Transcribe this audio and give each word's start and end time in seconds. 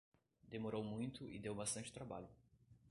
Demorou 0.49 0.83
muito 0.83 1.27
e 1.29 1.37
deu 1.37 1.53
bastante 1.53 1.93
trabalho. 1.93 2.27